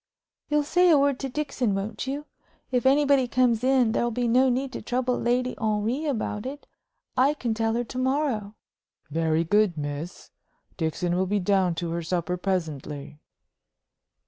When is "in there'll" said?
3.63-4.09